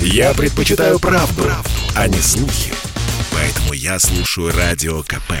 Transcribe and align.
Я 0.00 0.34
предпочитаю 0.34 0.98
правду, 0.98 1.42
правду, 1.42 1.70
а 1.94 2.08
не 2.08 2.18
слухи. 2.18 2.72
Поэтому 3.32 3.72
я 3.72 3.98
слушаю 3.98 4.52
Радио 4.56 5.02
КП. 5.02 5.32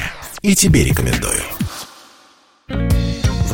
И 0.42 0.54
тебе 0.54 0.84
рекомендую. 0.84 1.42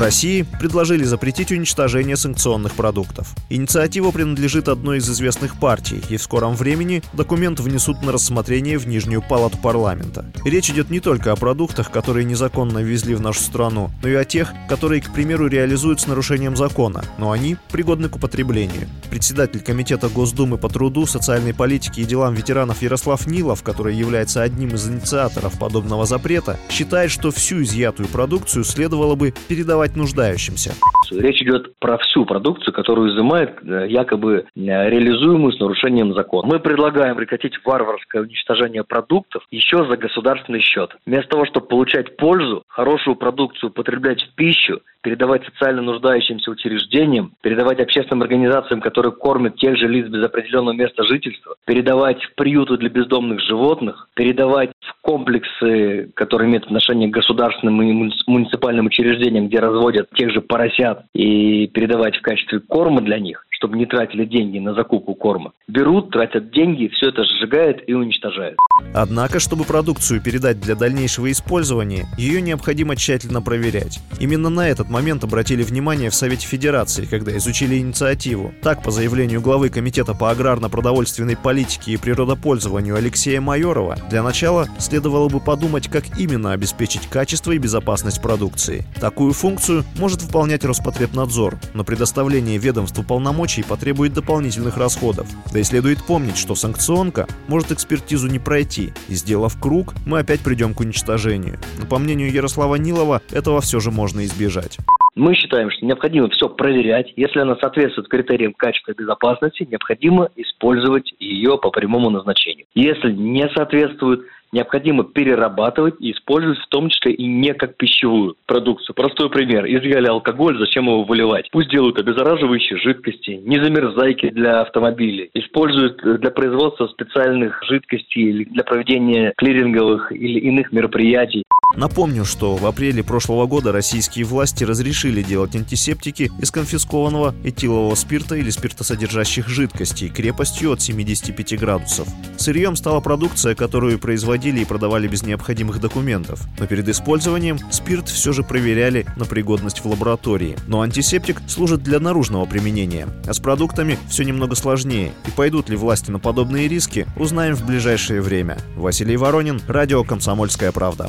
России 0.03 0.45
предложили 0.59 1.05
запретить 1.05 1.53
уничтожение 1.53 2.17
санкционных 2.17 2.75
продуктов. 2.75 3.37
Инициатива 3.51 4.11
принадлежит 4.11 4.67
одной 4.67 4.99
из 4.99 5.09
известных 5.09 5.61
партий, 5.61 6.03
и 6.09 6.17
в 6.17 6.23
скором 6.23 6.57
времени 6.57 7.05
документ 7.13 7.61
внесут 7.61 8.03
на 8.03 8.11
рассмотрение 8.11 8.79
в 8.79 8.89
Нижнюю 8.89 9.23
палату 9.23 9.59
парламента. 9.59 10.25
Речь 10.45 10.71
идет 10.71 10.91
не 10.91 10.99
только 10.99 11.31
о 11.31 11.37
продуктах, 11.37 11.93
которые 11.93 12.25
незаконно 12.25 12.81
ввезли 12.81 13.15
в 13.15 13.21
нашу 13.21 13.41
страну, 13.41 13.93
но 14.03 14.09
и 14.09 14.15
о 14.15 14.25
тех, 14.25 14.53
которые, 14.69 15.01
к 15.01 15.13
примеру, 15.13 15.47
реализуют 15.47 16.01
с 16.01 16.09
нарушением 16.09 16.57
закона, 16.57 17.05
но 17.19 17.31
они 17.31 17.57
пригодны 17.71 18.09
к 18.09 18.17
употреблению. 18.17 18.89
Председатель 19.13 19.61
Комитета 19.63 20.09
Госдумы 20.09 20.57
по 20.57 20.71
труду, 20.71 21.05
социальной 21.05 21.53
политике 21.53 22.01
и 22.01 22.07
делам 22.07 22.33
ветеранов 22.33 22.81
Ярослав 22.81 23.27
Нилов, 23.27 23.63
который 23.63 23.95
является 23.95 24.41
одним 24.43 24.71
из 24.71 24.91
инициаторов 24.91 25.59
подобного 25.61 26.07
запрета, 26.07 26.57
считает, 26.71 27.11
что 27.11 27.31
всю 27.31 27.61
изъятую 27.61 28.09
продукцию 28.09 28.65
следовало 28.65 29.15
бы 29.15 29.35
передавать 29.51 29.97
нуждающимся. 29.97 30.73
Речь 31.11 31.43
идет 31.43 31.79
про 31.79 31.99
всю 31.99 32.25
продукцию, 32.25 32.73
которую 32.73 33.15
изымает 33.15 33.59
э, 33.63 33.87
якобы 33.91 34.47
э, 34.47 34.61
реализуемую 34.61 35.53
с 35.53 35.61
нарушением 35.61 36.15
закона. 36.15 36.49
Мы 36.49 36.59
предлагаем 36.59 37.15
прекратить 37.15 37.53
варварское 37.67 38.23
уничтожение 38.23 38.83
продуктов 38.83 39.43
еще 39.51 39.85
за 39.91 39.99
государственный 39.99 40.61
счет. 40.61 40.97
Вместо 41.05 41.33
того, 41.33 41.45
чтобы 41.45 41.67
получать 41.67 42.17
пользу, 42.17 42.63
хорошую 42.67 43.17
продукцию 43.17 43.69
употреблять 43.69 44.23
в 44.23 44.35
пищу, 44.37 44.81
передавать 45.03 45.45
социально 45.45 45.83
нуждающимся 45.83 46.51
учреждениям, 46.51 47.33
передавать 47.43 47.81
общественным 47.81 48.23
организациям, 48.23 48.81
которые 48.81 49.13
кормят 49.13 49.57
тех 49.57 49.77
же 49.77 49.89
лиц 49.89 50.09
без 50.09 50.25
определенного 50.25 50.75
места 50.75 51.05
жительства, 51.05 51.57
передавать 51.67 52.23
в 52.23 52.35
приюты 52.35 52.77
для 52.77 52.89
бездомных 52.89 53.41
животных, 53.41 54.09
передавать 54.15 54.71
в 54.81 55.01
комплексы, 55.03 56.11
которые 56.15 56.49
имеют 56.49 56.65
отношение 56.65 57.09
к 57.09 57.15
государственным 57.15 57.83
и 57.83 58.11
муниципальным 58.27 58.87
учреждениям, 58.87 59.49
где 59.49 59.59
разводят 59.59 60.09
тех 60.15 60.31
же 60.31 60.41
поросят, 60.41 61.03
и 61.15 61.67
передавать 61.67 62.17
в 62.17 62.23
качестве 62.23 62.61
корма 62.61 63.01
для 63.01 63.19
них 63.19 63.45
чтобы 63.63 63.79
не 63.79 63.87
тратили 63.87 64.25
деньги 64.25 64.59
на 64.59 64.75
закупку 64.75 65.15
корма. 65.15 65.53
Берут, 65.69 66.11
тратят 66.11 66.51
деньги, 66.51 66.89
все 66.89 67.11
это 67.11 67.23
сжигают 67.23 67.81
и 67.87 67.95
уничтожают. 67.95 68.59
Однако, 68.93 69.39
чтобы 69.39 69.63
продукцию 69.63 70.21
передать 70.21 70.61
для 70.61 70.75
дальнейшего 70.75 71.31
использования, 71.31 72.07
ее 72.19 72.43
необходимо 72.43 72.97
тщательно 72.97 73.41
проверять. 73.41 74.01
Именно 74.19 74.51
на 74.51 74.69
этот 74.69 74.91
момент 74.91 75.23
обратили 75.23 75.63
внимание 75.63 76.11
в 76.11 76.15
Совете 76.15 76.45
Федерации, 76.45 77.07
когда 77.07 77.37
изучили 77.37 77.79
инициативу. 77.79 78.53
Так, 78.63 78.83
по 78.83 78.91
заявлению 78.91 79.41
главы 79.41 79.69
Комитета 79.69 80.13
по 80.13 80.33
аграрно-продовольственной 80.33 81.37
политике 81.37 81.93
и 81.93 81.97
природопользованию 81.97 82.97
Алексея 82.97 83.41
Майорова, 83.41 83.97
для 84.11 84.25
начала 84.25 84.67
следовало 84.79 85.29
бы 85.29 85.39
подумать, 85.39 85.87
как 85.87 86.19
именно 86.19 86.51
обеспечить 86.51 87.07
качество 87.07 87.53
и 87.53 87.59
безопасность 87.59 88.21
продукции. 88.21 88.85
Такую 89.01 89.33
функцию 89.33 89.85
может 90.01 90.21
выполнять 90.23 90.65
Роспотребнадзор, 90.65 91.61
но 91.75 91.85
предоставление 91.85 92.59
ведомству 92.59 93.05
полномочий 93.05 93.52
случае 93.53 93.69
потребует 93.69 94.15
дополнительных 94.15 94.79
расходов. 94.79 95.27
Да 95.53 95.59
и 95.59 95.63
следует 95.63 95.99
помнить, 96.07 96.39
что 96.39 96.55
санкционка 96.55 97.27
может 97.49 97.71
экспертизу 97.71 98.29
не 98.29 98.39
пройти, 98.39 98.93
и 99.09 99.15
сделав 99.15 99.61
круг, 99.61 99.95
мы 100.07 100.21
опять 100.21 100.41
придем 100.41 100.75
к 100.75 100.81
уничтожению. 100.81 101.59
Но 101.79 101.87
по 101.87 101.99
мнению 101.99 102.33
Ярослава 102.33 102.77
Нилова, 102.77 103.21
этого 103.31 103.61
все 103.61 103.81
же 103.81 103.91
можно 103.91 104.25
избежать. 104.25 104.79
Мы 105.15 105.35
считаем, 105.35 105.71
что 105.71 105.85
необходимо 105.85 106.31
все 106.31 106.49
проверять. 106.49 107.13
Если 107.17 107.39
она 107.41 107.57
соответствует 107.57 108.09
критериям 108.09 108.55
качества 108.55 108.93
и 108.93 108.97
безопасности, 108.97 109.69
необходимо 109.71 110.31
использовать 110.37 111.13
ее 111.19 111.59
по 111.59 111.71
прямому 111.71 112.09
назначению. 112.09 112.65
Если 112.75 113.13
не 113.13 113.47
соответствует, 113.55 114.23
необходимо 114.53 115.05
перерабатывать 115.05 115.95
и 116.01 116.13
использовать 116.13 116.59
в 116.59 116.69
том 116.69 116.89
числе 116.89 117.13
и 117.13 117.27
не 117.27 117.55
как 117.55 117.77
пищевую 117.77 118.37
продукцию. 118.47 118.95
Простой 118.95 119.31
пример. 119.31 119.65
Изъяли 119.67 120.07
алкоголь, 120.07 120.59
зачем 120.59 120.87
его 120.87 121.05
выливать? 121.05 121.49
Пусть 121.51 121.71
делают 121.71 121.99
обеззараживающие 121.99 122.79
жидкости, 122.79 123.41
незамерзайки 123.45 124.31
для 124.31 124.61
автомобилей, 124.61 125.31
используют 125.35 126.03
для 126.03 126.31
производства 126.31 126.87
специальных 126.89 127.63
жидкостей 127.65 128.23
или 128.23 128.45
для 128.45 128.65
проведения 128.65 129.33
клиринговых 129.37 130.13
или 130.13 130.39
иных 130.41 130.73
мероприятий. 130.73 131.45
Напомню, 131.75 132.25
что 132.25 132.57
в 132.57 132.67
апреле 132.67 133.03
прошлого 133.03 133.47
года 133.47 133.73
российские 133.73 134.25
власти 134.25 134.65
разрешили 134.65 135.23
делать 135.23 135.57
антисептики 135.57 136.31
из 136.41 136.51
конфискованного 136.51 137.35
этилового 137.45 137.95
спирта 137.95 138.35
или 138.35 138.51
спиртосодержащих 138.51 139.49
жидкостей 139.49 140.09
крепостью 140.09 140.73
от 140.73 140.83
75 140.83 141.59
градусов. 141.59 142.09
Сырьем 142.37 142.77
стала 142.77 143.01
продукция, 143.01 143.55
которую 143.55 143.99
производили 143.99 144.61
и 144.61 144.65
продавали 144.65 145.09
без 145.09 145.23
необходимых 145.23 145.81
документов. 145.81 146.43
Но 146.59 146.67
перед 146.67 146.89
использованием 146.89 147.59
спирт 147.71 148.09
все 148.09 148.33
же 148.33 148.43
проверяли 148.43 149.07
на 149.17 149.25
пригодность 149.25 149.81
в 149.81 149.87
лаборатории. 149.87 150.57
Но 150.67 150.83
антисептик 150.83 151.41
служит 151.47 151.83
для 151.83 152.01
наружного 152.01 152.45
применения, 152.47 153.09
а 153.27 153.33
с 153.33 153.39
продуктами 153.39 153.99
все 154.09 154.25
немного 154.25 154.55
сложнее. 154.55 155.13
И 155.27 155.31
пойдут 155.31 155.69
ли 155.71 155.77
власти 155.77 156.11
на 156.11 156.19
подобные 156.19 156.69
риски, 156.69 157.07
узнаем 157.17 157.55
в 157.55 157.65
ближайшее 157.65 158.21
время. 158.21 158.59
Василий 158.77 159.17
Воронин, 159.17 159.61
Радио 159.69 160.05
«Комсомольская 160.05 160.73
правда» 160.73 161.09